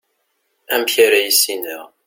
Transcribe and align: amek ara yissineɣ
amek 0.73 0.93
ara 1.05 1.17
yissineɣ 1.23 1.83